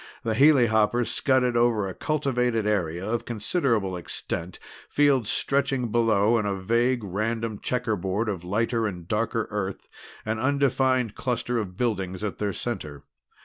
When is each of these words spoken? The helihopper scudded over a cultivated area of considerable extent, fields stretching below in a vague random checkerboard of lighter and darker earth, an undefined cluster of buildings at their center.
The 0.23 0.33
helihopper 0.33 1.05
scudded 1.05 1.55
over 1.55 1.87
a 1.87 1.93
cultivated 1.93 2.65
area 2.65 3.07
of 3.07 3.23
considerable 3.23 3.95
extent, 3.95 4.57
fields 4.89 5.29
stretching 5.29 5.91
below 5.91 6.39
in 6.39 6.47
a 6.47 6.55
vague 6.55 7.03
random 7.03 7.59
checkerboard 7.59 8.27
of 8.27 8.43
lighter 8.43 8.87
and 8.87 9.07
darker 9.07 9.47
earth, 9.51 9.87
an 10.25 10.39
undefined 10.39 11.13
cluster 11.13 11.59
of 11.59 11.77
buildings 11.77 12.23
at 12.23 12.39
their 12.39 12.51
center. 12.51 13.03